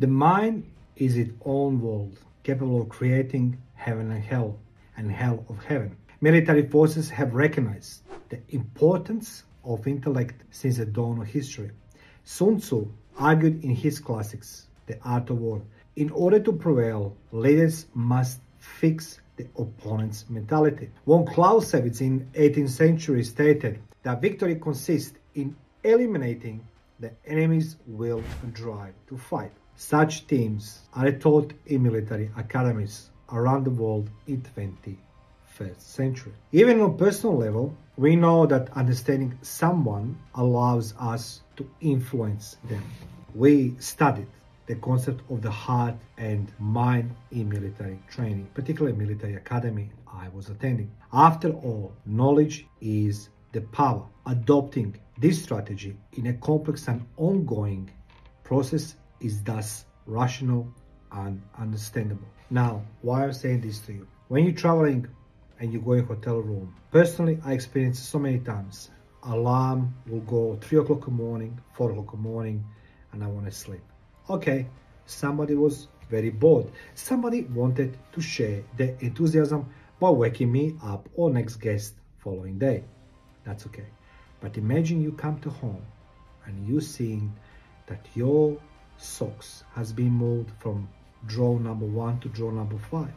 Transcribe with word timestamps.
The 0.00 0.06
mind 0.06 0.64
is 0.96 1.18
its 1.18 1.30
own 1.44 1.82
world, 1.82 2.18
capable 2.42 2.80
of 2.80 2.88
creating 2.88 3.58
heaven 3.74 4.10
and 4.10 4.24
hell, 4.24 4.58
and 4.96 5.12
hell 5.12 5.44
of 5.50 5.62
heaven. 5.62 5.94
Military 6.22 6.66
forces 6.66 7.10
have 7.10 7.34
recognized 7.34 8.00
the 8.30 8.40
importance 8.48 9.42
of 9.62 9.86
intellect 9.86 10.42
since 10.50 10.78
the 10.78 10.86
dawn 10.86 11.20
of 11.20 11.26
history. 11.26 11.72
Sun 12.24 12.60
Tzu 12.60 12.90
argued 13.18 13.62
in 13.62 13.74
his 13.74 14.00
classics, 14.00 14.68
The 14.86 14.98
Art 15.04 15.28
of 15.28 15.38
War, 15.38 15.60
in 15.96 16.08
order 16.12 16.40
to 16.40 16.52
prevail, 16.54 17.14
leaders 17.30 17.84
must 17.92 18.40
fix 18.58 19.20
the 19.36 19.48
opponent's 19.58 20.24
mentality. 20.30 20.88
Von 21.06 21.26
Clausewitz 21.26 22.00
in 22.00 22.26
18th 22.32 22.70
century 22.70 23.22
stated 23.22 23.78
that 24.02 24.22
victory 24.22 24.54
consists 24.54 25.18
in 25.34 25.54
eliminating 25.84 26.66
the 27.00 27.10
enemy's 27.24 27.76
will 27.86 28.22
drive 28.52 28.94
to 29.08 29.16
fight. 29.16 29.52
Such 29.74 30.26
teams 30.26 30.82
are 30.94 31.10
taught 31.10 31.54
in 31.66 31.82
military 31.82 32.30
academies 32.36 33.10
around 33.32 33.64
the 33.64 33.70
world 33.70 34.10
in 34.26 34.42
21st 34.42 35.80
century. 35.80 36.32
Even 36.52 36.80
on 36.80 36.90
a 36.90 36.94
personal 36.94 37.36
level, 37.36 37.74
we 37.96 38.16
know 38.16 38.44
that 38.46 38.68
understanding 38.76 39.38
someone 39.40 40.18
allows 40.34 40.92
us 41.00 41.40
to 41.56 41.68
influence 41.80 42.58
them. 42.68 42.82
We 43.34 43.74
studied 43.78 44.28
the 44.66 44.74
concept 44.76 45.22
of 45.30 45.40
the 45.40 45.50
heart 45.50 45.94
and 46.18 46.52
mind 46.58 47.14
in 47.32 47.48
military 47.48 47.98
training, 48.10 48.48
particularly 48.52 48.96
military 48.96 49.36
academy 49.36 49.90
I 50.06 50.28
was 50.28 50.50
attending. 50.50 50.90
After 51.12 51.50
all, 51.50 51.92
knowledge 52.04 52.66
is 52.80 53.30
the 53.52 53.60
power. 53.60 54.06
Adopting 54.26 54.96
this 55.18 55.42
strategy 55.42 55.96
in 56.14 56.26
a 56.28 56.34
complex 56.34 56.88
and 56.88 57.06
ongoing 57.16 57.90
process 58.44 58.94
is 59.20 59.42
thus 59.42 59.84
rational 60.06 60.72
and 61.12 61.42
understandable. 61.58 62.28
Now, 62.50 62.82
why 63.02 63.24
I'm 63.24 63.32
saying 63.32 63.60
this 63.62 63.80
to 63.80 63.92
you? 63.92 64.06
When 64.28 64.44
you're 64.44 64.54
traveling 64.54 65.06
and 65.58 65.72
you 65.72 65.80
go 65.80 65.92
in 65.92 66.04
hotel 66.04 66.38
room, 66.38 66.74
personally, 66.90 67.38
I 67.44 67.52
experienced 67.52 68.08
so 68.08 68.18
many 68.18 68.38
times. 68.38 68.90
Alarm 69.22 69.94
will 70.06 70.20
go 70.20 70.58
three 70.60 70.78
o'clock 70.78 71.06
in 71.06 71.16
the 71.16 71.22
morning, 71.22 71.60
four 71.74 71.90
o'clock 71.90 72.14
in 72.14 72.22
the 72.22 72.28
morning, 72.28 72.64
and 73.12 73.22
I 73.22 73.26
want 73.26 73.46
to 73.46 73.52
sleep. 73.52 73.82
Okay, 74.28 74.66
somebody 75.06 75.54
was 75.54 75.88
very 76.08 76.30
bored. 76.30 76.70
Somebody 76.94 77.42
wanted 77.42 77.96
to 78.12 78.20
share 78.20 78.62
their 78.76 78.96
enthusiasm 79.00 79.66
by 80.00 80.10
waking 80.10 80.50
me 80.50 80.76
up 80.82 81.08
or 81.14 81.30
next 81.30 81.56
guest 81.56 81.94
following 82.18 82.58
day. 82.58 82.84
That's 83.44 83.66
okay. 83.66 83.86
But 84.40 84.56
imagine 84.56 85.02
you 85.02 85.12
come 85.12 85.38
to 85.40 85.50
home 85.50 85.82
and 86.46 86.66
you 86.66 86.80
seeing 86.80 87.32
that 87.86 88.06
your 88.14 88.58
socks 88.96 89.64
has 89.74 89.92
been 89.92 90.12
moved 90.12 90.50
from 90.58 90.88
drawer 91.26 91.58
number 91.60 91.86
one 91.86 92.20
to 92.20 92.28
drawer 92.28 92.52
number 92.52 92.78
five. 92.78 93.12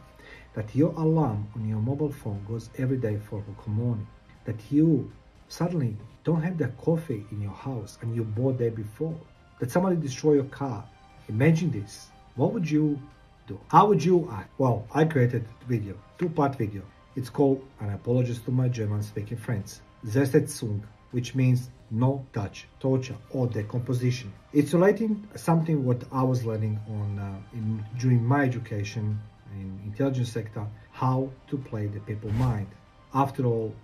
That 0.54 0.74
your 0.74 0.92
alarm 0.92 1.48
on 1.54 1.68
your 1.68 1.78
mobile 1.78 2.12
phone 2.12 2.44
goes 2.48 2.70
every 2.78 2.96
day 2.98 3.18
for 3.28 3.38
o'clock 3.38 3.68
morning. 3.68 4.06
That 4.44 4.56
you 4.70 5.10
suddenly 5.48 5.96
don't 6.24 6.42
have 6.42 6.58
the 6.58 6.68
coffee 6.68 7.24
in 7.30 7.40
your 7.40 7.52
house 7.52 7.98
and 8.00 8.14
you 8.14 8.24
bought 8.24 8.58
there 8.58 8.70
before. 8.70 9.18
That 9.60 9.70
somebody 9.70 9.96
destroy 9.96 10.34
your 10.34 10.44
car. 10.44 10.84
Imagine 11.28 11.70
this. 11.70 12.08
What 12.36 12.52
would 12.52 12.70
you 12.70 12.98
do? 13.46 13.58
How 13.68 13.86
would 13.86 14.04
you 14.04 14.28
act? 14.32 14.50
Well, 14.58 14.86
I 14.92 15.04
created 15.04 15.46
a 15.62 15.64
video, 15.66 15.96
two-part 16.18 16.56
video. 16.56 16.82
It's 17.16 17.30
called, 17.30 17.64
and 17.80 17.90
I 17.90 17.96
to 17.96 18.50
my 18.50 18.68
German-speaking 18.68 19.38
friends, 19.38 19.80
Zersetzung, 20.06 20.82
which 21.12 21.34
means 21.34 21.70
no 21.90 22.26
touch, 22.32 22.66
torture, 22.80 23.16
or 23.30 23.46
decomposition. 23.46 24.32
It's 24.52 24.72
relating 24.74 25.26
something 25.36 25.84
what 25.84 26.02
I 26.12 26.22
was 26.22 26.44
learning 26.44 26.80
on 26.88 27.18
uh, 27.18 27.56
in, 27.56 27.84
during 27.98 28.24
my 28.24 28.42
education 28.44 29.20
in 29.52 29.80
intelligence 29.84 30.32
sector, 30.32 30.66
how 30.90 31.30
to 31.48 31.56
play 31.56 31.86
the 31.86 32.00
people 32.00 32.30
mind. 32.32 32.66
After 33.14 33.46
all, 33.46 33.74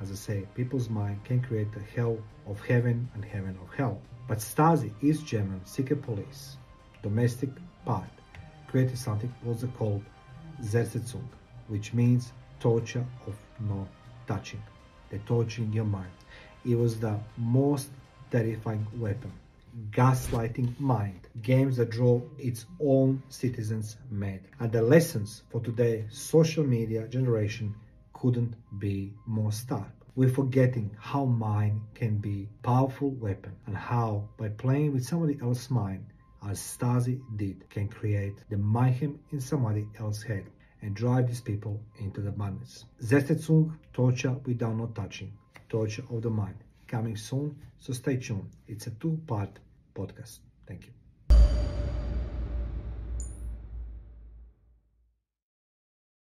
as 0.00 0.10
I 0.10 0.14
say, 0.14 0.46
people's 0.56 0.88
mind 0.88 1.24
can 1.24 1.40
create 1.40 1.68
a 1.76 1.96
hell 1.96 2.18
of 2.46 2.60
heaven 2.60 3.08
and 3.14 3.24
heaven 3.24 3.56
of 3.62 3.72
hell. 3.74 4.00
But 4.26 4.38
Stasi, 4.38 4.92
is 5.02 5.22
German 5.22 5.60
secret 5.64 6.02
police, 6.02 6.56
domestic 7.02 7.50
part, 7.84 8.10
created 8.68 8.98
something 8.98 9.32
also 9.46 9.68
called 9.78 10.02
Zersetzung, 10.62 11.28
which 11.68 11.92
means 11.92 12.32
torture 12.58 13.04
of 13.26 13.34
no 13.60 13.86
touching, 14.26 14.62
torturing 15.18 15.72
your 15.72 15.84
mind. 15.84 16.10
It 16.64 16.76
was 16.76 17.00
the 17.00 17.18
most 17.36 17.90
terrifying 18.30 18.86
weapon. 18.96 19.32
Gaslighting 19.90 20.78
mind, 20.78 21.28
games 21.42 21.76
that 21.78 21.90
draw 21.90 22.20
its 22.38 22.66
own 22.80 23.22
citizens 23.28 23.96
mad. 24.10 24.40
And 24.60 24.70
the 24.70 24.82
lessons 24.82 25.42
for 25.50 25.60
today's 25.60 26.04
social 26.10 26.64
media 26.64 27.08
generation 27.08 27.74
couldn't 28.12 28.54
be 28.78 29.12
more 29.26 29.52
stark. 29.52 29.90
We're 30.14 30.28
forgetting 30.28 30.94
how 30.98 31.24
mind 31.24 31.80
can 31.94 32.18
be 32.18 32.48
powerful 32.62 33.10
weapon 33.10 33.56
and 33.66 33.76
how 33.76 34.28
by 34.36 34.48
playing 34.48 34.92
with 34.92 35.06
somebody 35.06 35.38
else's 35.40 35.70
mind 35.70 36.04
as 36.48 36.58
Stasi 36.58 37.20
did 37.36 37.68
can 37.70 37.88
create 37.88 38.36
the 38.50 38.58
mayhem 38.58 39.18
in 39.30 39.40
somebody 39.40 39.86
else's 39.98 40.22
head 40.22 40.44
and 40.82 40.94
drive 40.94 41.28
these 41.28 41.40
people 41.40 41.80
into 41.98 42.20
the 42.20 42.32
madness. 42.32 42.84
Zersetzung, 43.00 43.72
torture 43.92 44.36
without 44.44 44.76
no 44.76 44.86
touching, 44.88 45.32
torture 45.68 46.04
of 46.10 46.22
the 46.22 46.30
mind, 46.30 46.56
coming 46.86 47.16
soon, 47.16 47.56
so 47.78 47.92
stay 47.92 48.16
tuned. 48.16 48.50
It's 48.68 48.88
a 48.88 48.90
two-part 48.90 49.58
podcast. 49.94 50.40